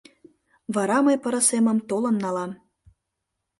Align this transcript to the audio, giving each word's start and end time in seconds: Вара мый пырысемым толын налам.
Вара 0.75 0.97
мый 1.05 1.17
пырысемым 1.23 1.77
толын 1.89 2.15
налам. 2.23 2.51